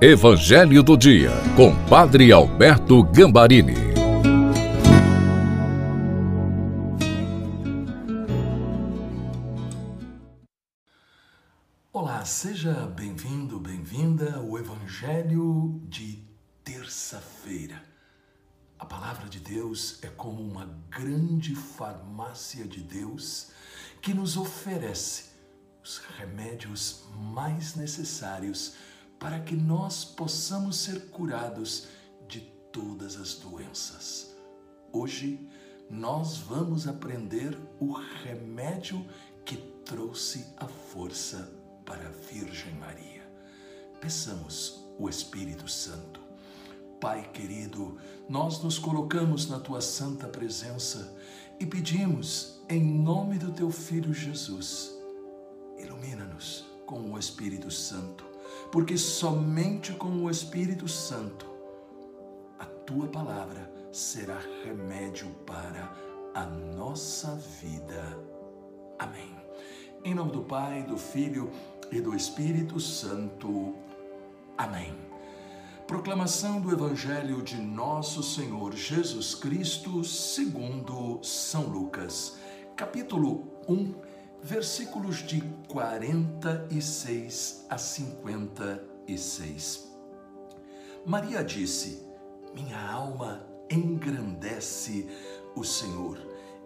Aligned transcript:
Evangelho 0.00 0.80
do 0.80 0.96
Dia, 0.96 1.32
com 1.56 1.74
Padre 1.86 2.30
Alberto 2.30 3.02
Gambarini. 3.02 3.74
Olá, 11.92 12.24
seja 12.24 12.72
bem-vindo, 12.94 13.58
bem-vinda 13.58 14.36
ao 14.36 14.56
Evangelho 14.56 15.82
de 15.88 16.22
terça-feira. 16.62 17.82
A 18.78 18.86
palavra 18.86 19.28
de 19.28 19.40
Deus 19.40 19.98
é 20.02 20.06
como 20.06 20.40
uma 20.40 20.78
grande 20.88 21.56
farmácia 21.56 22.64
de 22.68 22.84
Deus 22.84 23.50
que 24.00 24.14
nos 24.14 24.36
oferece 24.36 25.24
os 25.82 26.00
remédios 26.16 27.02
mais 27.16 27.74
necessários 27.74 28.76
para 29.18 29.40
que 29.40 29.56
nós 29.56 30.04
possamos 30.04 30.76
ser 30.76 31.06
curados 31.10 31.88
de 32.28 32.40
todas 32.72 33.16
as 33.16 33.34
doenças. 33.34 34.34
Hoje 34.92 35.46
nós 35.90 36.38
vamos 36.38 36.86
aprender 36.86 37.58
o 37.80 37.92
remédio 37.92 39.04
que 39.44 39.56
trouxe 39.84 40.46
a 40.56 40.66
força 40.66 41.50
para 41.84 42.06
a 42.06 42.10
Virgem 42.10 42.74
Maria. 42.74 43.26
Peçamos 44.00 44.84
o 44.98 45.08
Espírito 45.08 45.66
Santo. 45.68 46.20
Pai 47.00 47.30
querido, 47.32 47.96
nós 48.28 48.62
nos 48.62 48.78
colocamos 48.78 49.48
na 49.48 49.58
tua 49.58 49.80
santa 49.80 50.26
presença 50.28 51.16
e 51.58 51.66
pedimos, 51.66 52.60
em 52.68 52.84
nome 52.84 53.38
do 53.38 53.52
teu 53.52 53.70
Filho 53.70 54.12
Jesus, 54.12 54.92
ilumina-nos 55.78 56.66
com 56.86 57.12
o 57.12 57.18
Espírito 57.18 57.70
Santo 57.70 58.27
porque 58.70 58.96
somente 58.96 59.92
com 59.92 60.24
o 60.24 60.30
Espírito 60.30 60.86
Santo 60.88 61.46
a 62.58 62.64
tua 62.64 63.06
palavra 63.06 63.72
será 63.92 64.38
remédio 64.64 65.28
para 65.46 65.92
a 66.34 66.44
nossa 66.44 67.34
vida. 67.60 68.18
Amém. 68.98 69.36
Em 70.04 70.14
nome 70.14 70.32
do 70.32 70.42
Pai, 70.42 70.82
do 70.82 70.96
Filho 70.96 71.50
e 71.90 72.00
do 72.00 72.14
Espírito 72.14 72.78
Santo. 72.78 73.74
Amém. 74.56 74.94
Proclamação 75.86 76.60
do 76.60 76.70
Evangelho 76.70 77.42
de 77.42 77.56
Nosso 77.56 78.22
Senhor 78.22 78.74
Jesus 78.74 79.34
Cristo, 79.34 80.04
segundo 80.04 81.18
São 81.22 81.62
Lucas, 81.62 82.38
capítulo 82.76 83.48
1, 83.66 83.94
versículos 84.42 85.18
de 85.18 85.40
46 85.68 87.66
a 87.68 87.78
56. 87.78 89.88
Maria 91.04 91.44
disse: 91.44 92.02
Minha 92.54 92.80
alma 92.90 93.46
engrandece 93.70 95.06
o 95.54 95.62
Senhor, 95.64 96.18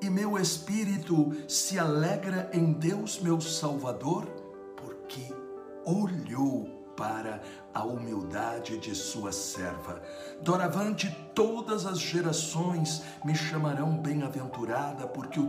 e 0.00 0.08
meu 0.08 0.38
espírito 0.38 1.32
se 1.48 1.76
alegra 1.78 2.48
em 2.52 2.72
Deus, 2.72 3.20
meu 3.20 3.40
Salvador, 3.40 4.26
porque 4.76 5.34
olhou 5.84 6.76
para 6.96 7.40
a 7.72 7.84
humildade 7.84 8.78
de 8.78 8.94
sua 8.94 9.30
serva. 9.30 10.02
Doravante 10.42 11.16
todas 11.32 11.86
as 11.86 12.00
gerações 12.00 13.02
me 13.24 13.36
chamarão 13.36 13.96
bem-aventurada, 13.96 15.06
porque 15.06 15.38
o 15.38 15.48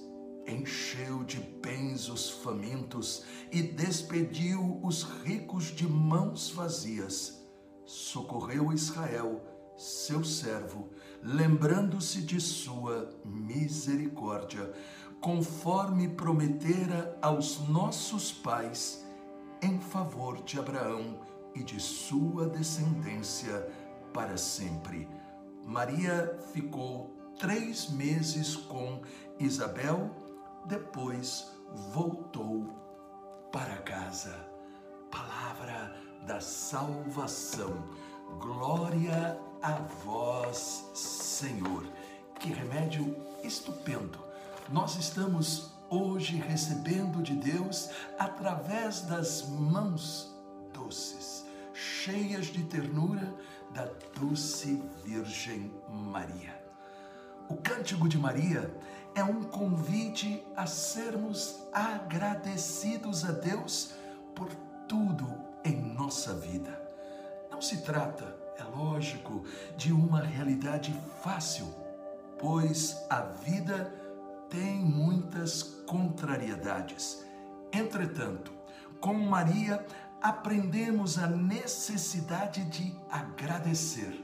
Encheu 0.47 1.23
de 1.23 1.39
bens 1.39 2.09
os 2.09 2.29
famintos 2.29 3.23
e 3.51 3.61
despediu 3.61 4.79
os 4.83 5.03
ricos 5.23 5.65
de 5.65 5.87
mãos 5.87 6.49
vazias. 6.51 7.45
Socorreu 7.85 8.71
Israel, 8.73 9.41
seu 9.77 10.23
servo, 10.23 10.89
lembrando-se 11.23 12.21
de 12.21 12.39
sua 12.39 13.09
misericórdia 13.23 14.73
conforme 15.19 16.09
prometera 16.09 17.17
aos 17.21 17.59
nossos 17.69 18.31
pais, 18.31 19.05
em 19.61 19.79
favor 19.79 20.41
de 20.43 20.59
Abraão 20.59 21.19
e 21.53 21.63
de 21.63 21.79
sua 21.79 22.47
descendência 22.47 23.67
para 24.11 24.35
sempre. 24.35 25.07
Maria 25.63 26.39
ficou 26.51 27.15
três 27.39 27.89
meses 27.91 28.55
com 28.55 29.01
Isabel, 29.39 30.09
depois 30.65 31.51
voltou 31.93 32.65
para 33.51 33.77
casa. 33.77 34.35
Palavra 35.09 35.95
da 36.25 36.39
salvação. 36.39 37.73
Glória 38.39 39.39
a 39.61 39.73
vós, 40.03 40.89
Senhor. 40.93 41.85
Que 42.39 42.49
remédio 42.49 43.15
estupendo 43.43 44.31
nós 44.71 44.95
estamos 44.95 45.69
hoje 45.89 46.37
recebendo 46.37 47.21
de 47.21 47.35
Deus 47.35 47.89
através 48.17 49.01
das 49.01 49.45
mãos 49.49 50.33
doces, 50.73 51.45
cheias 51.73 52.45
de 52.45 52.63
ternura 52.63 53.33
da 53.73 53.89
doce 54.17 54.81
Virgem 55.03 55.69
Maria. 55.89 56.57
O 57.49 57.57
Cântico 57.57 58.07
de 58.07 58.17
Maria 58.17 58.73
é 59.15 59.23
um 59.23 59.43
convite 59.43 60.43
a 60.55 60.65
sermos 60.65 61.59
agradecidos 61.73 63.25
a 63.25 63.31
Deus 63.31 63.93
por 64.35 64.49
tudo 64.87 65.27
em 65.63 65.93
nossa 65.93 66.33
vida. 66.33 66.81
Não 67.49 67.61
se 67.61 67.81
trata, 67.81 68.35
é 68.57 68.63
lógico, 68.63 69.43
de 69.75 69.91
uma 69.91 70.21
realidade 70.21 70.93
fácil, 71.23 71.67
pois 72.39 72.97
a 73.09 73.21
vida 73.21 73.93
tem 74.49 74.79
muitas 74.79 75.63
contrariedades. 75.85 77.25
Entretanto, 77.71 78.51
com 78.99 79.13
Maria, 79.13 79.85
aprendemos 80.21 81.17
a 81.17 81.27
necessidade 81.27 82.63
de 82.65 82.95
agradecer 83.09 84.23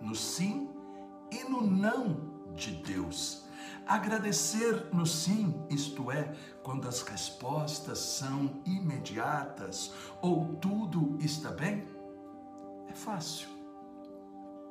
no 0.00 0.14
sim 0.14 0.70
e 1.30 1.44
no 1.44 1.60
não 1.66 2.52
de 2.54 2.72
Deus. 2.72 3.43
Agradecer 3.86 4.88
no 4.94 5.04
sim, 5.04 5.62
isto 5.68 6.10
é, 6.10 6.34
quando 6.62 6.88
as 6.88 7.02
respostas 7.02 7.98
são 7.98 8.62
imediatas 8.64 9.92
ou 10.22 10.54
tudo 10.56 11.18
está 11.20 11.50
bem, 11.50 11.86
é 12.88 12.94
fácil. 12.94 13.48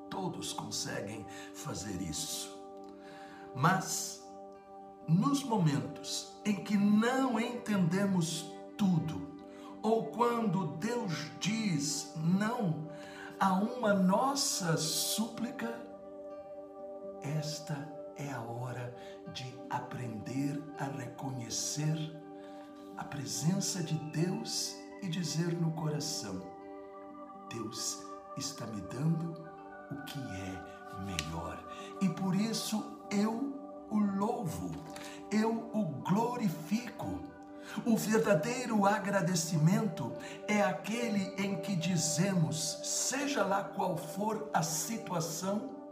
Todos 0.09 0.51
conseguem 0.51 1.25
fazer 1.53 2.01
isso. 2.01 2.59
Mas 3.55 4.23
nos 5.07 5.43
momentos 5.43 6.33
em 6.43 6.55
que 6.55 6.75
não 6.75 7.39
entendemos 7.39 8.51
tudo, 8.75 9.37
ou 9.83 10.07
quando 10.07 10.75
Deus 10.77 11.29
diz 11.39 12.13
não 12.15 12.89
a 13.39 13.53
uma 13.53 13.93
nossa 13.93 14.75
súplica, 14.75 15.71
esta 17.21 17.73
é 17.73 18.02
a 18.31 18.41
hora 18.41 18.95
de 19.33 19.45
aprender 19.69 20.61
a 20.79 20.85
reconhecer 20.85 21.97
a 22.97 23.03
presença 23.03 23.81
de 23.81 23.95
Deus 24.11 24.75
e 25.01 25.07
dizer 25.07 25.53
no 25.59 25.71
coração: 25.71 26.41
Deus 27.49 28.01
está 28.37 28.65
me 28.67 28.81
dando 28.81 29.31
o 29.91 29.95
que 30.05 30.19
é 30.19 31.01
melhor. 31.03 31.63
E 32.01 32.09
por 32.09 32.35
isso 32.35 32.83
eu 33.11 33.53
o 33.89 33.97
louvo, 33.99 34.71
eu 35.31 35.69
o 35.73 35.85
glorifico. 36.07 37.19
O 37.85 37.97
verdadeiro 37.97 38.85
agradecimento 38.85 40.11
é 40.47 40.61
aquele 40.61 41.33
em 41.41 41.55
que 41.61 41.75
dizemos, 41.75 42.79
seja 42.83 43.43
lá 43.43 43.63
qual 43.63 43.97
for 43.97 44.49
a 44.53 44.61
situação, 44.61 45.82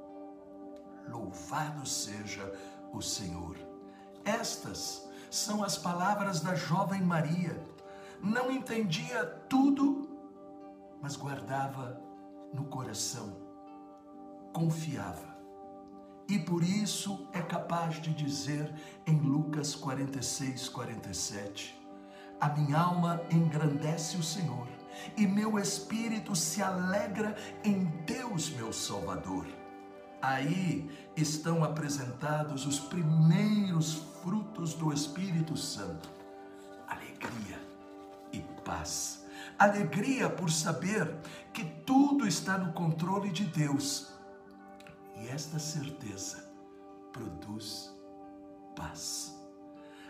louvado 1.12 1.88
seja 1.88 2.52
o 2.94 3.02
Senhor. 3.02 3.58
Estas 4.26 5.08
são 5.30 5.64
as 5.64 5.78
palavras 5.78 6.40
da 6.40 6.56
jovem 6.56 7.02
Maria. 7.02 7.62
Não 8.22 8.52
entendia 8.52 9.26
tudo, 9.48 10.10
mas 11.02 11.16
guardava 11.16 12.02
no 12.54 12.66
coração 12.66 13.52
confiava. 14.52 15.32
E 16.28 16.40
por 16.40 16.64
isso 16.64 17.28
é 17.34 17.42
capaz 17.42 18.02
de 18.02 18.14
dizer 18.14 18.74
em 19.06 19.18
Lucas 19.18 19.76
46, 19.76 20.70
47: 20.70 21.80
A 22.40 22.50
minha 22.50 22.78
alma 22.78 23.22
engrandece 23.30 24.18
o 24.18 24.24
Senhor, 24.24 24.68
e 25.18 25.28
meu 25.28 25.60
espírito 25.60 26.36
se 26.36 26.62
alegra 26.62 27.36
em 27.64 27.86
Deus, 28.06 28.50
meu 28.52 28.72
Salvador. 28.72 29.46
Aí 30.22 30.90
estão 31.16 31.64
apresentados 31.64 32.66
os 32.66 32.80
primeiros 32.80 33.96
frutos 34.22 34.74
do 34.74 34.94
Espírito 34.94 35.58
Santo: 35.58 36.10
alegria 36.88 37.60
e 38.32 38.40
paz. 38.64 39.26
Alegria 39.58 40.30
por 40.30 40.52
saber 40.52 41.18
que 41.54 41.64
tudo 41.64 42.28
está 42.28 42.58
no 42.58 42.74
controle 42.74 43.32
de 43.32 43.46
Deus 43.46 44.12
e 45.18 45.28
esta 45.28 45.60
certeza 45.60 46.44
produz 47.12 47.92
paz. 48.76 49.38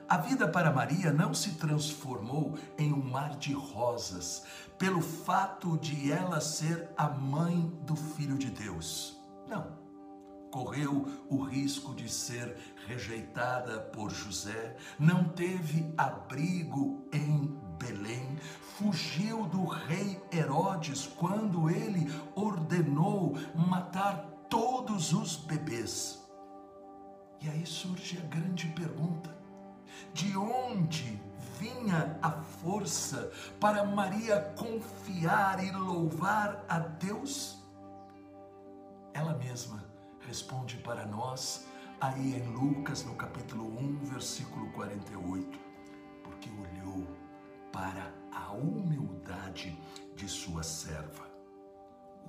A 0.07 0.17
vida 0.17 0.47
para 0.47 0.71
Maria 0.71 1.11
não 1.11 1.33
se 1.33 1.51
transformou 1.51 2.57
em 2.77 2.91
um 2.91 3.01
mar 3.01 3.37
de 3.37 3.53
rosas 3.53 4.43
pelo 4.77 5.01
fato 5.01 5.77
de 5.77 6.11
ela 6.11 6.41
ser 6.41 6.89
a 6.97 7.07
mãe 7.07 7.61
do 7.83 7.95
Filho 7.95 8.37
de 8.37 8.51
Deus. 8.51 9.17
Não. 9.47 9.80
Correu 10.51 11.07
o 11.29 11.41
risco 11.43 11.95
de 11.95 12.09
ser 12.09 12.57
rejeitada 12.85 13.79
por 13.79 14.11
José, 14.11 14.75
não 14.99 15.23
teve 15.29 15.93
abrigo 15.97 17.07
em 17.13 17.57
Belém, 17.79 18.37
fugiu 18.77 19.45
do 19.47 19.65
rei 19.65 20.21
Herodes 20.31 21.07
quando 21.07 21.69
ele 21.69 22.05
ordenou 22.35 23.33
matar 23.55 24.17
todos 24.49 25.13
os 25.13 25.37
bebês. 25.37 26.21
E 27.39 27.49
aí 27.49 27.65
surge 27.65 28.19
a 28.19 28.27
grande 28.27 28.67
pergunta: 28.67 29.35
de 30.13 30.37
onde 30.37 31.19
vinha 31.59 32.19
a 32.21 32.31
força 32.31 33.31
para 33.59 33.83
Maria 33.83 34.53
confiar 34.57 35.63
e 35.63 35.71
louvar 35.71 36.63
a 36.67 36.77
Deus? 36.79 37.57
Ela 39.13 39.33
mesma 39.33 39.90
responde 40.27 40.77
para 40.77 41.05
nós 41.05 41.65
aí 41.99 42.35
em 42.35 42.47
Lucas, 42.53 43.03
no 43.03 43.15
capítulo 43.15 43.65
1, 43.79 44.05
versículo 44.05 44.71
48, 44.71 45.59
porque 46.23 46.49
olhou 46.49 47.07
para 47.71 48.13
a 48.31 48.51
humildade 48.51 49.77
de 50.15 50.27
sua 50.27 50.63
serva. 50.63 51.29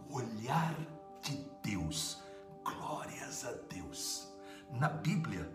O 0.08 0.16
olhar 0.16 0.74
de 1.22 1.36
Deus. 1.62 2.22
Glórias 2.64 3.44
a 3.44 3.52
Deus. 3.68 4.32
Na 4.70 4.88
Bíblia 4.88 5.50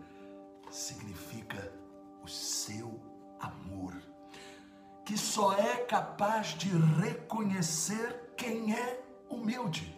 significa 0.70 1.72
o 2.22 2.28
seu 2.28 3.00
amor, 3.40 3.94
que 5.04 5.16
só 5.16 5.54
é 5.54 5.78
capaz 5.84 6.48
de 6.48 6.68
reconhecer 6.68 8.34
quem 8.36 8.74
é 8.74 9.00
humilde. 9.28 9.97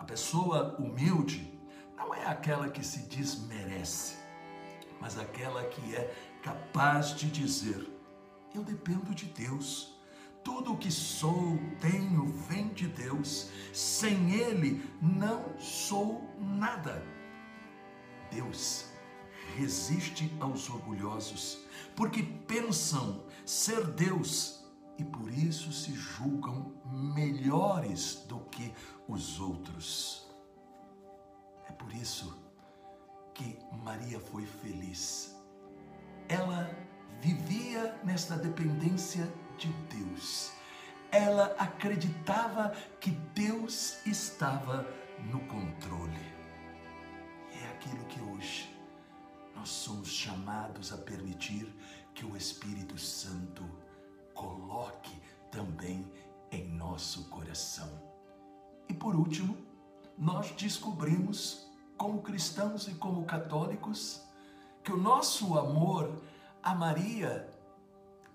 A 0.00 0.04
pessoa 0.04 0.74
humilde 0.78 1.52
não 1.94 2.14
é 2.14 2.24
aquela 2.24 2.70
que 2.70 2.82
se 2.82 3.00
desmerece, 3.00 4.16
mas 4.98 5.18
aquela 5.18 5.62
que 5.64 5.94
é 5.94 6.38
capaz 6.42 7.14
de 7.14 7.30
dizer: 7.30 7.86
Eu 8.54 8.64
dependo 8.64 9.14
de 9.14 9.26
Deus. 9.26 9.94
Tudo 10.42 10.72
o 10.72 10.78
que 10.78 10.90
sou, 10.90 11.58
tenho, 11.82 12.28
vem 12.48 12.68
de 12.68 12.88
Deus. 12.88 13.50
Sem 13.74 14.32
Ele, 14.32 14.90
não 15.02 15.58
sou 15.58 16.26
nada. 16.38 17.04
Deus 18.30 18.86
resiste 19.58 20.32
aos 20.40 20.70
orgulhosos, 20.70 21.58
porque 21.94 22.22
pensam 22.22 23.22
ser 23.44 23.86
Deus 23.88 24.59
e 25.00 25.04
por 25.04 25.32
isso 25.32 25.72
se 25.72 25.94
julgam 25.94 26.74
melhores 26.84 28.26
do 28.28 28.38
que 28.40 28.70
os 29.08 29.40
outros. 29.40 30.28
É 31.66 31.72
por 31.72 31.90
isso 31.94 32.38
que 33.32 33.58
Maria 33.82 34.20
foi 34.20 34.44
feliz. 34.44 35.34
Ela 36.28 36.70
vivia 37.22 37.98
nesta 38.04 38.36
dependência 38.36 39.26
de 39.56 39.72
Deus. 39.88 40.52
Ela 41.10 41.46
acreditava 41.58 42.74
que 43.00 43.10
Deus 43.34 44.06
estava 44.06 44.86
no 45.30 45.40
controle. 45.46 46.20
E 47.54 47.58
é 47.58 47.70
aquilo 47.70 48.04
que 48.04 48.20
hoje 48.20 48.78
nós 49.56 49.70
somos 49.70 50.08
chamados 50.08 50.92
a 50.92 50.98
permitir 50.98 51.74
que 52.14 52.26
o 52.26 52.36
Espírito 52.36 52.98
Santo 52.98 53.64
nosso 57.00 57.24
coração. 57.30 57.88
E 58.86 58.92
por 58.92 59.16
último, 59.16 59.56
nós 60.18 60.50
descobrimos, 60.50 61.66
como 61.96 62.20
cristãos 62.20 62.86
e 62.88 62.94
como 62.94 63.24
católicos, 63.24 64.20
que 64.84 64.92
o 64.92 64.98
nosso 64.98 65.58
amor 65.58 66.22
a 66.62 66.74
Maria 66.74 67.48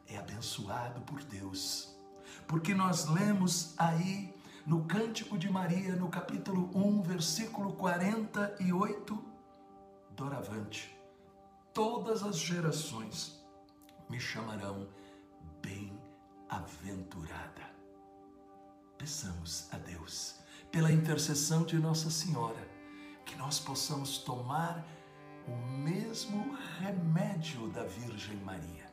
é 0.07 0.17
abençoado 0.17 0.99
por 1.01 1.23
Deus. 1.25 1.95
Porque 2.47 2.73
nós 2.73 3.07
lemos 3.07 3.75
aí 3.77 4.35
no 4.65 4.85
Cântico 4.85 5.37
de 5.37 5.47
Maria, 5.47 5.95
no 5.95 6.09
capítulo 6.09 6.71
1, 6.73 7.03
versículo 7.03 7.73
48, 7.73 9.23
doravante, 10.15 10.99
todas 11.71 12.23
as 12.23 12.39
gerações 12.39 13.45
me 14.09 14.19
chamarão 14.19 14.87
bem-aventurada. 15.61 17.74
Peçamos 18.97 19.67
a 19.71 19.77
Deus, 19.77 20.35
pela 20.71 20.91
intercessão 20.91 21.63
de 21.63 21.77
Nossa 21.77 22.09
Senhora, 22.09 22.67
que 23.25 23.35
nós 23.35 23.59
possamos 23.59 24.19
tomar 24.19 24.85
o 25.47 25.55
mesmo 25.79 26.57
remédio 26.79 27.69
da 27.69 27.83
Virgem 27.83 28.37
Maria 28.37 28.85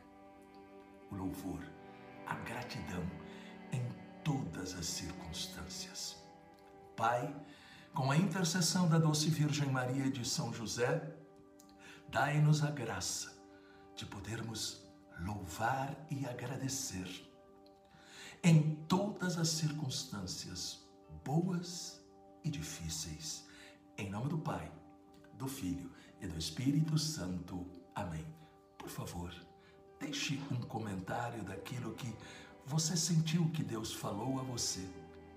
o 1.13 1.15
louvor, 1.15 1.59
a 2.25 2.35
gratidão 2.35 3.03
em 3.71 3.83
todas 4.23 4.73
as 4.73 4.85
circunstâncias. 4.85 6.17
Pai, 6.95 7.33
com 7.93 8.11
a 8.11 8.17
intercessão 8.17 8.87
da 8.89 8.97
doce 8.97 9.29
Virgem 9.29 9.69
Maria 9.69 10.05
e 10.07 10.11
de 10.11 10.27
São 10.27 10.51
José, 10.51 11.15
dai-nos 12.09 12.63
a 12.63 12.71
graça 12.71 13.33
de 13.95 14.05
podermos 14.05 14.83
louvar 15.19 15.95
e 16.09 16.25
agradecer 16.25 17.07
em 18.43 18.75
todas 18.87 19.37
as 19.37 19.47
circunstâncias, 19.47 20.85
boas 21.23 22.03
e 22.43 22.49
difíceis. 22.49 23.47
Em 23.97 24.09
nome 24.09 24.29
do 24.29 24.37
Pai, 24.37 24.71
do 25.37 25.47
Filho 25.47 25.91
e 26.19 26.27
do 26.27 26.37
Espírito 26.37 26.97
Santo. 26.97 27.65
Amém. 27.95 28.25
Por 28.77 28.89
favor, 28.89 29.33
Deixe 30.03 30.37
um 30.51 30.59
comentário 30.59 31.45
daquilo 31.45 31.93
que 31.93 32.13
você 32.65 32.97
sentiu 32.97 33.49
que 33.51 33.63
Deus 33.63 33.93
falou 33.93 34.37
a 34.37 34.43
você 34.43 34.85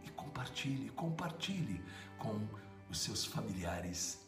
e 0.02 0.10
compartilhe, 0.10 0.90
compartilhe 0.90 1.80
com 2.18 2.44
os 2.90 2.98
seus 2.98 3.25
familiares 3.25 4.26